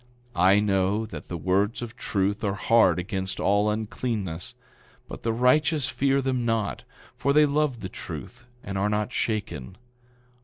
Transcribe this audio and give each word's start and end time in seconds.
I 0.35 0.59
know 0.59 1.05
that 1.05 1.27
the 1.27 1.37
words 1.37 1.83
of 1.83 1.95
truth 1.95 2.43
are 2.43 2.55
hard 2.55 2.97
against 2.97 3.39
all 3.39 3.69
uncleanness; 3.69 4.55
but 5.07 5.21
the 5.21 5.31
righteous 5.31 5.87
fear 5.89 6.23
them 6.23 6.43
not, 6.43 6.81
for 7.15 7.33
they 7.33 7.45
love 7.45 7.81
the 7.81 7.87
truth 7.89 8.47
and 8.63 8.79
are 8.79 8.89
not 8.89 9.11
shaken. 9.13 9.77